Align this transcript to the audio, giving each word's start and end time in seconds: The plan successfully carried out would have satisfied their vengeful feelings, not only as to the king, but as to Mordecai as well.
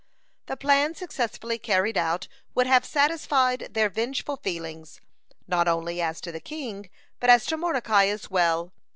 The 0.47 0.57
plan 0.57 0.95
successfully 0.95 1.59
carried 1.59 1.95
out 1.95 2.27
would 2.55 2.65
have 2.65 2.85
satisfied 2.85 3.75
their 3.75 3.87
vengeful 3.87 4.37
feelings, 4.37 4.99
not 5.47 5.67
only 5.67 6.01
as 6.01 6.19
to 6.21 6.31
the 6.31 6.39
king, 6.41 6.89
but 7.19 7.29
as 7.29 7.45
to 7.45 7.55
Mordecai 7.57 8.05
as 8.07 8.27
well. 8.27 8.73